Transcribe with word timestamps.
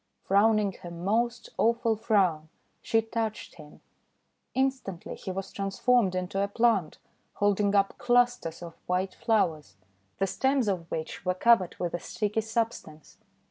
Frowning 0.23 0.71
her 0.81 0.89
most 0.89 1.49
awful 1.59 1.95
frown, 1.95 2.49
she 2.81 3.03
touched 3.03 3.53
him. 3.57 3.81
Instantly 4.55 5.13
he 5.13 5.29
was 5.29 5.51
transformed 5.51 6.15
into 6.15 6.41
a 6.41 6.47
plant 6.47 6.97
holding 7.33 7.75
up 7.75 7.95
clusters 7.99 8.63
of 8.63 8.73
white 8.87 9.13
flowers, 9.13 9.75
the 10.17 10.25
stems 10.25 10.67
of 10.67 10.89
which 10.89 11.23
were 11.23 11.35
covered 11.35 11.75
with 11.77 11.93
a 11.93 11.99
sticky 11.99 12.41
substance. 12.41 13.17